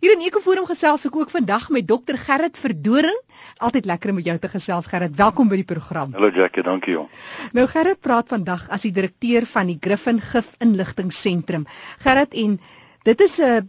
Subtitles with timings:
[0.00, 3.18] Hier in Ekoforum gesels ek ook vandag met Dr Gerrit Verdoring.
[3.60, 5.12] Altyd lekker om met jou te gesels Gerrit.
[5.18, 6.14] Welkom by die program.
[6.16, 7.10] Hallo Jackie, dankie jong.
[7.52, 11.66] Nou Gerrit praat vandag as die direkteur van die Griffin Gif Inligtingseentrum.
[12.00, 12.56] Gerrit en
[13.04, 13.68] dit is 'n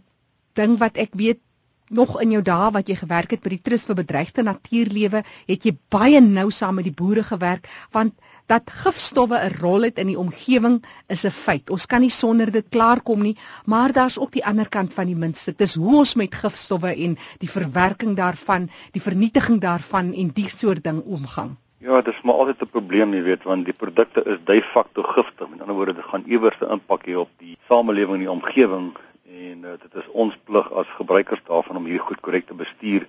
[0.56, 1.44] ding wat ek weet
[1.92, 5.64] nog in jou dae wat jy gewerk het by die Trust vir Bedreigde Natuurlewe, het
[5.68, 8.14] jy baie nou saam met die boere gewerk want
[8.50, 11.70] dat gifstowwe 'n rol het in die omgewing is 'n feit.
[11.70, 15.16] Ons kan nie sonder dit klaarkom nie, maar daar's ook die ander kant van die
[15.16, 15.58] muntstuk.
[15.58, 20.84] Dis hoe ons met gifstowwe en die verwerking daarvan, die vernietiging daarvan en die soort
[20.84, 21.56] ding omgang.
[21.78, 25.02] Ja, dit is maar altyd 'n probleem, jy weet, want die produkte is de facto
[25.02, 25.48] giftig.
[25.48, 28.92] Met ander woorde, dit gaan iewers 'n impak hê op die samelewing en die omgewing
[29.50, 33.08] en uh, dit is ons plig as gebruikers daarvan om hierdie goed korrek te bestuur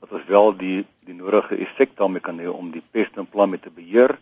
[0.00, 0.78] dat ons wel die
[1.08, 4.18] die nodige effek daarmee kan hê om die peste en plamme te beheer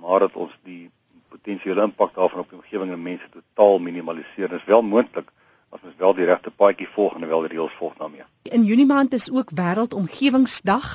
[0.00, 0.90] maar dat ons die
[1.34, 4.52] potensiële impak daarvan op die omgewing en mense totaal minimaliseer.
[4.52, 5.30] Is wel moontlik
[5.74, 8.22] as ons wel die regte paadjie volg en wel die reëls volg daarmee.
[8.54, 10.90] In Junie maand is ook wêreldomgewingsdag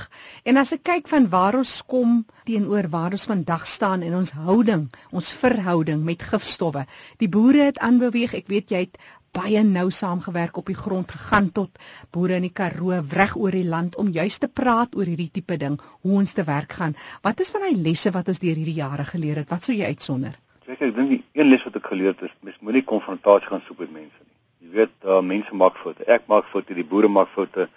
[0.47, 4.31] en as ek kyk van waar ons kom teenoor waar ons vandag staan in ons
[4.37, 6.85] houding, ons verhouding met gifstowwe.
[7.19, 8.37] Die boere het aanbeweeg.
[8.39, 9.01] Ek weet jy het
[9.35, 11.79] baie nou saamgewerk op die grond gegaan tot
[12.11, 15.57] boere in die Karoo reg oor die land om juist te praat oor hierdie tipe
[15.57, 16.95] ding, hoe ons te werk gaan.
[17.23, 19.49] Wat is van hy lesse wat ons deur hierdie jare geleer het?
[19.49, 20.37] Wat sou jy uitsonder?
[20.69, 23.63] Ek ek dink die een les wat ek geleer het is mens moenie konfrontasie gaan
[23.67, 24.35] soek met mense nie.
[24.65, 26.05] Jy weet, uh, mense maak foute.
[26.05, 27.69] Ek maak foute, die boere maak foute.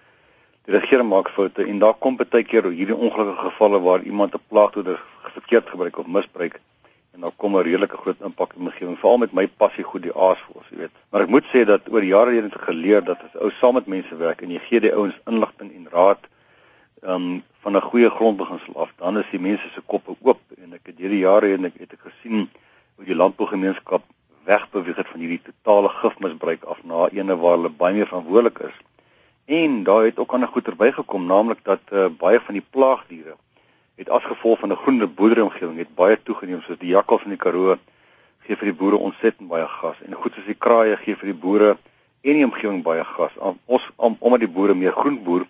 [0.67, 4.45] Die regering maak foute en daar kom baie keer hierdie ongelukkige gevalle waar iemand 'n
[4.49, 5.01] plaagdoder
[5.33, 6.61] verkeerd gebruik of misbruik
[7.13, 10.03] en dan kom 'n redelike groot impak in die omgewing veral met my passie goed
[10.03, 10.95] die aasvoëls jy weet.
[11.11, 13.87] Maar ek moet sê dat oor jare heen het geleer dat as ou saam met
[13.87, 16.23] mense werk en jy gee die ouens inligting en raad
[17.03, 20.41] um, van 'n goeie grondbeginsel af dan is die mense se koppe oop.
[20.63, 22.49] En ek het hierdie jare heen ek het ek gesien
[22.97, 24.03] hoe die landbougemeenskap
[24.45, 28.77] wegbeweeg het van hierdie totale gifmisbruik af na ene waar hulle baie meer verantwoordelik is.
[29.45, 33.37] En daar het ook ander goeie bygekom naamlik dat uh, baie van die plaagdiere
[34.03, 37.43] het as gevolg van 'n groener boerderomgewing het baie toegeneem soos die jakkals in die
[37.45, 37.77] Karoo
[38.47, 41.41] gee vir die boere ontsettend baie gas en goed soos die kraaie gee vir die
[41.45, 41.71] boere
[42.23, 43.35] en die omgewing baie gas.
[43.39, 45.47] Om ons om, omdat die boere meer groen boer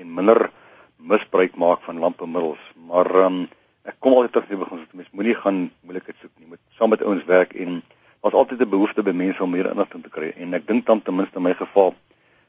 [0.00, 0.50] en minder
[0.96, 3.48] misbruik maak van landboumiddels maar um,
[3.84, 6.48] ek kom altyd terug by begin dat mens moenie gaan moeilikheid soek nie.
[6.48, 7.82] Moet saam met ouens werk en
[8.20, 10.32] was altyd 'n behoefte by mense om meer inligting te kry.
[10.36, 11.94] En ek dink dan ten minste in my geval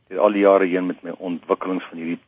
[0.07, 2.19] deur al die jare heen met my ontwikkelings van hierdie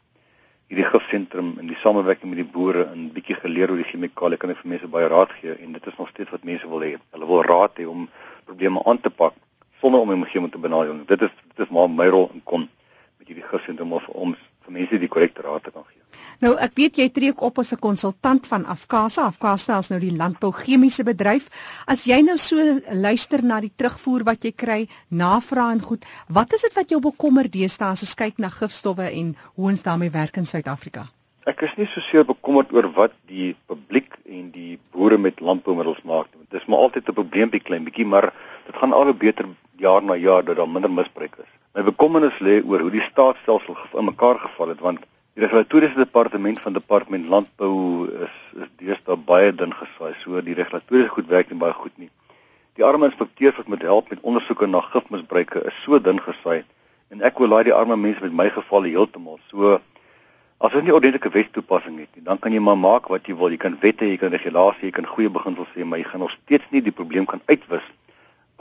[0.71, 4.53] hierdie gifsentrum en die samewerking met die boere en bietjie geleer hoe die chemikalie kan
[4.55, 6.93] vir mense baie raad gee en dit is nog steeds wat mense wil hê.
[7.15, 8.07] Hulle wil raad hê om
[8.45, 9.35] probleme aan te pak
[9.81, 11.03] sonder om omgewing te benadeel.
[11.05, 12.69] Dit is dit is maar my rol in kon
[13.19, 14.35] met hierdie gifsentrum of om
[14.65, 16.03] vir mense die korrekte raad te kan gee.
[16.43, 19.25] Nou ek weet jy tree op as 'n konsultant van Afkasa.
[19.31, 21.49] Afkasa is nou die landbouchemiese bedryf.
[21.87, 22.57] As jy nou so
[22.91, 26.99] luister na die terugvoer wat jy kry, navraag en goed, wat is dit wat jou
[26.99, 31.07] bekommer deesdae as ons kyk na gifstowwe en hoe ons daarmee werk in Suid-Afrika?
[31.45, 36.03] Ek is nie so seer bekommerd oor wat die publiek en die boere met landboumiddels
[36.03, 36.45] maak nie.
[36.49, 38.33] Dit is maar altyd 'n probleempie klein bietjie, maar
[38.65, 39.45] dit gaan al hoe beter
[39.77, 41.52] jaar na jaar dat daar minder misbruik is.
[41.73, 45.01] My bekommernis lê oor hoe die staatsstelsel in mekaar geval het want
[45.33, 50.11] Die regulatoriese departement van departement landbou is is deesdae baie dun gesaai.
[50.21, 52.09] So die regulatoriese goed werk nie baie goed nie.
[52.77, 56.61] Die arme inspekteurs wat moet help met ondersoeke na gifmisbruike is so dun gesaai
[57.09, 59.41] en ek wil laai die arme mense met my geval heeltemal.
[59.49, 59.73] So
[60.61, 63.49] as ons nie ordentlike wetstoepassing het nie, dan kan jy maar maak wat jy wil.
[63.49, 66.37] Jy kan wette, jy kan regulasies, jy kan goeie beginsels hê, maar jy gaan nog
[66.37, 67.89] steeds nie die probleem kan uitwis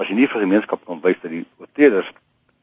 [0.00, 2.08] as jy nie vir gemeenskap kan wys dat die oortreders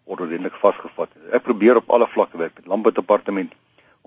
[0.10, 1.32] ordentlik vasgevat is.
[1.38, 3.54] Ek probeer op alle vlakke werk met landboudepartement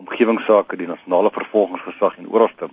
[0.00, 2.68] omgewingsake, die nasionale vervolgingsgesag en oralste.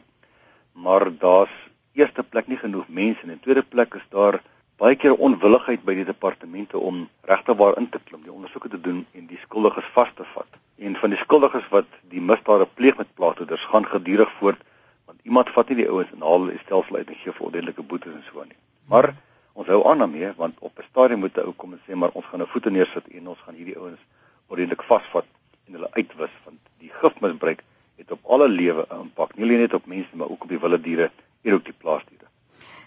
[0.73, 1.53] Maar daar's
[1.97, 4.39] eerste plek nie genoeg mense en in tweede plek is daar
[4.79, 8.79] baie keer onwilligheid by die departemente om regte waar in te klim, die ondersoeke te
[8.81, 10.59] doen en die skuldiges vas te vat.
[10.79, 14.61] En van die skuldiges wat die misdade pleeg met plaashouders gaan gedurig voort
[15.09, 18.13] want iemand vat nie die ouens en haal die stelsel uit en gee voldelike boetes
[18.13, 18.59] en so aan nie.
[18.87, 19.11] Maar
[19.53, 22.13] ons hou aan daarmee want op 'n stadium moet 'n ou kom en sê maar
[22.13, 24.01] ons gaan 'n nou voete neersit en ons gaan hierdie ouens
[24.47, 25.25] ordentlik vasvat
[25.67, 27.63] en hulle uitwis want die gifmisbruik
[27.95, 30.81] het op alle lewe 'n impak, nie net op mense maar ook op die wilde
[30.81, 31.11] diere
[31.41, 32.18] en ook die plaasdiere.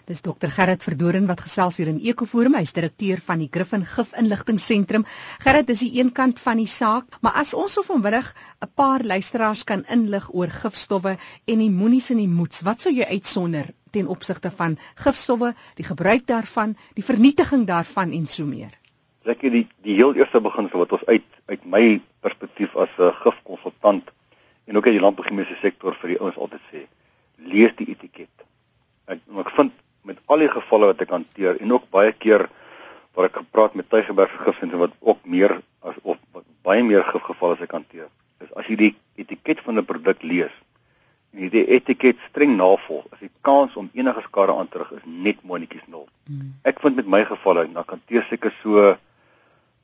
[0.03, 4.09] Dis dokter Gerrit Verdoren wat gesels hier in Ekoforum, hy's direkteur van die Griffin Gif
[4.19, 5.05] Inligtingseentrum.
[5.39, 8.33] Gerrit, dis die een kant van die saak, maar as ons of vanmiddag
[8.65, 11.13] 'n paar luisteraars kan inlig oor gifstowwe
[11.47, 15.85] en die moenies en die moets, wat sou jy uitsonder ten opsigte van gifstowwe, die
[15.87, 18.75] gebruik daarvan, die vernietiging daarvan en so meer?
[19.23, 23.13] Ek het die die heel eerste beginsel wat ons uit uit my perspektief as 'n
[23.23, 24.11] gifkonsultant
[24.67, 26.87] en ook uit die landbouchemiese sektor vir die ouens altyd sê,
[27.37, 28.35] lees die etiket.
[29.07, 29.71] Ek ek vind
[30.03, 32.47] met al die gevalle wat ek hanteer en ook baie keer
[33.13, 36.17] waar ek gepraat met Tygerberg gifsentrum wat ook meer as of
[36.63, 38.09] baie meer gifgevalle as ek hanteer.
[38.43, 40.53] Is as jy die etiket van 'n produk lees
[41.33, 44.91] en jy die etiket streng navolg, is die kans om enige skade aan te rig
[44.91, 46.07] is net monetjies nul.
[46.27, 46.53] Hmm.
[46.63, 48.95] Ek vind met my gevalle, dan kan teer seker so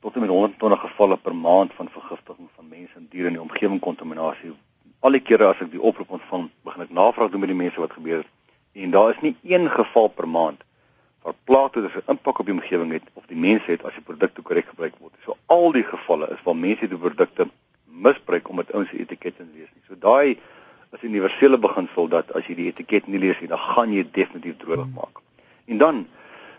[0.00, 3.42] tot en met 120 gevalle per maand van vergiftiging van mense en diere in die
[3.42, 4.54] omgewing kontaminasie.
[5.00, 7.80] Al die kere as ek die oproep ontvang, begin ek navraag doen met die mense
[7.80, 8.30] wat gebeur het.
[8.72, 10.62] En daar is nie een geval per maand
[11.22, 14.02] waar plate dus 'n impak op die omgewing het of die mense het as die
[14.02, 15.12] produkte korrek gebruik word.
[15.24, 17.48] So al die gevalle is waar mense die produkte
[17.84, 19.82] misbruik om dit ouens se etiket te lees nie.
[19.88, 20.38] So daai
[20.92, 24.06] is 'n universele beginsel dat as jy die etiket nie lees nie, dan gaan jy
[24.12, 25.20] definitief droog maak.
[25.66, 26.06] En dan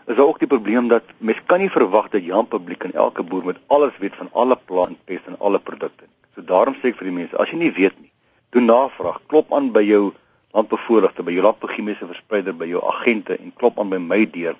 [0.06, 3.22] is daar ook die probleem dat mens kan nie verwag dat Jan publiek en elke
[3.22, 6.28] boer met alles weet van alle plantpest en alle produkte nie.
[6.34, 8.10] So daarom sê ek vir die mense, as jy nie weet nie,
[8.50, 10.12] doen navraag, klop aan by jou
[10.52, 14.56] landbevoorligter, by jou landbouchemiese verspreider, by jou agente en klop aan by my deur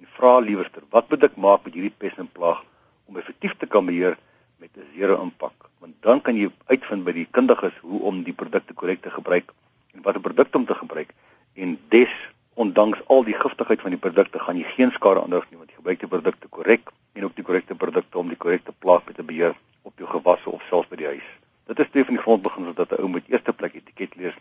[0.00, 2.62] en vra liewerster, wat moet ek maak met hierdie pest en plaag
[3.06, 4.18] om effektief te kan beheer
[4.58, 5.70] met 'n zero impak?
[5.78, 9.52] Want dan kan jy uitvind by die kundiges hoe om die produkte korrek te gebruik
[9.94, 11.14] en watter produkte om te gebruik
[11.54, 12.12] en des
[12.54, 15.76] ondanks al die giftigheid van die produkte gaan jy geen skade aanrig nie want jy
[15.76, 19.54] gebruik die produkte korrek en ook die korrekte produkte om die korrekte plaag te beheer
[19.82, 21.28] op jou gewasse of selfs by die huis.
[21.66, 24.36] Dit is definitief grondbeginsel dat 'n ou moet eerste plek etiket lees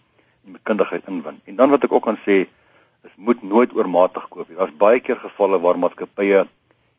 [0.45, 1.39] en met kundigheid inwin.
[1.45, 2.45] En dan wat ek ook kan sê
[3.05, 4.57] is moet nooit oormatig koop nie.
[4.57, 6.43] Daar's baie keer gevalle waar maatskappye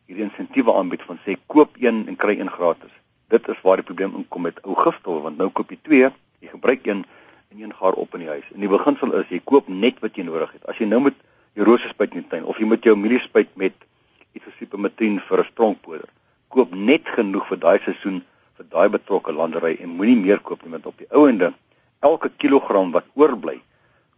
[0.07, 2.91] hierdie insentiewe aanbied van sê koop een en kry een gratis.
[3.31, 6.11] Dit is waar die probleem inkom met ou gifstowwe want nou koop jy twee,
[6.43, 7.05] jy gebruik een
[7.55, 8.47] en een gaar op in die huis.
[8.55, 10.65] En die beginsel is jy koop net wat jy nodig het.
[10.71, 11.21] As jy nou met
[11.59, 13.87] jou rose spuit in die tuin of jy met jou mielie spuit met
[14.35, 16.11] iets soos sipemetin vir 'n stronkpoeder,
[16.49, 18.23] koop net genoeg vir daai seisoen
[18.57, 21.53] vir daai betrokke landery en moenie meer koop nie want op die ou ende
[22.03, 23.61] elke kilogram wat oorbly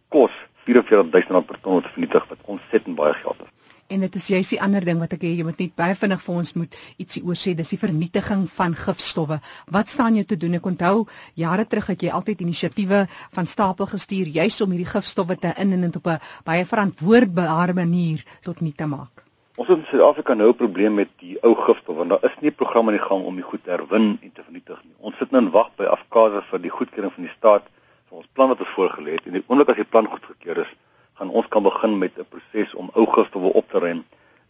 [0.09, 0.33] kos
[0.65, 3.53] 44000 rand per ton te vernietig wat ontsettend baie geld is.
[3.89, 6.35] En dit is juist die ander ding wat ek jy moet net baie vinnig vir
[6.41, 9.39] ons moet ietsie oor sê dis die vernietiging van gifstowwe.
[9.75, 10.59] Wat staan jy te doen?
[10.59, 11.07] Ek onthou
[11.41, 12.99] jare terug het jy altyd inisiatiewe
[13.37, 17.73] van stapel gestuur juist om hierdie gifstowwe te in en dit op 'n baie verantwoordbare
[17.73, 19.25] manier tot nie te maak.
[19.59, 22.51] Ons het in Suid-Afrika nou 'n probleem met die ou gifstof want daar is nie
[22.51, 24.93] 'n program aan die gang om die goed te herwin en te vernietig nie.
[24.99, 27.63] Ons sit nou en wag by afkase vir die goedkeuring van die staat
[28.09, 30.71] vir ons plan wat ons voorgelê het en die oomblik as die plan goedgekeur is,
[31.19, 34.03] gaan ons kan begin met 'n proses om ou gifstowwe op te ruim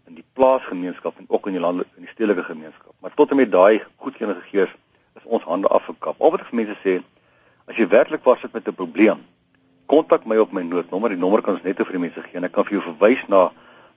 [0.08, 2.94] in die plaasgemeenskap en ook in die lande in die stedelike gemeenskap.
[3.02, 4.74] Maar tot en met daai goedkeuring gegee is,
[5.16, 6.22] is ons hande afgekap.
[6.22, 7.04] Al wat ek vir mense sê,
[7.68, 9.26] as jy werklik was met 'n probleem,
[9.86, 11.10] kontak my op my noodnommer.
[11.10, 13.28] Die nommer kan ons net vir die mense gee en ek kan vir jou verwys
[13.28, 13.52] na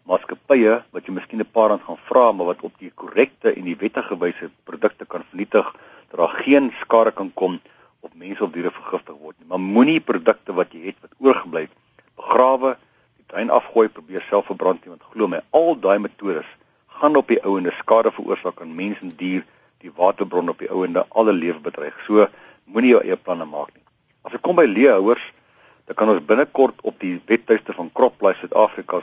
[0.09, 3.65] maatskappye wat jy miskien 'n paar rand gaan vra maar wat op die korrekte en
[3.65, 5.67] die wettige wyse produkte kan vernietig
[6.11, 7.61] dat daar geen skade kan kom
[8.03, 9.49] of mense of diere vergiftig word nie.
[9.51, 11.75] Maar moenie produkte wat jy het wat oorgebly het
[12.21, 12.75] begrawe,
[13.19, 16.49] die tuin afgooi, probeer self verbrand nie want glo my, al daai metodes
[17.01, 19.47] gaan op die ouende skade veroorsaak aan mens en dier,
[19.83, 21.97] die waterbron op die ouende alle lewe bedreig.
[22.07, 22.29] So
[22.65, 23.83] moenie jou eie planne maak nie.
[24.23, 25.25] As ek kom by leehouers,
[25.91, 29.01] dan kan ons binnekort op die webtuiste van CropLife Suid-Afrika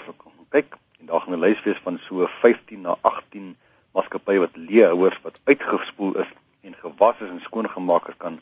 [0.50, 3.58] kyk en daar gaan 'n lys wees van so 15 na 18
[3.94, 6.32] maatskappye wat leehouers wat uitgespoel is
[6.62, 8.40] en gewas is en skoongemaak kan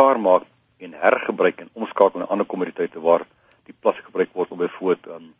[0.00, 0.42] bymekaar maak
[0.78, 3.26] en hergebruik en omskakel na ander kommoditeite waar
[3.68, 5.34] die plastiek gebruik word om byvoorbeeld um,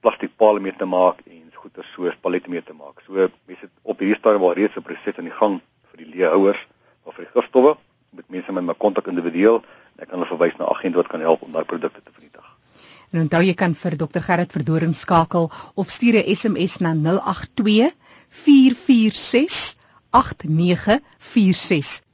[0.00, 3.02] plastiekpale mee te maak en goeder soos pallette mee te maak.
[3.06, 5.60] So mense op hierdie stadium al reeds 'n proses aan die gang
[5.90, 6.66] vir die leehouers
[7.04, 7.76] of vir die gifstowwe
[8.10, 11.20] met mense met my kontak individueel en ek kan hulle verwys na agent wat kan
[11.20, 12.44] help om daai produkte te vernietig.
[13.10, 17.90] En onthou jy kan vir Dr Gerrit Verdoring skakel of stuur 'n SMS na 082
[18.28, 19.76] 446
[20.10, 22.09] 8946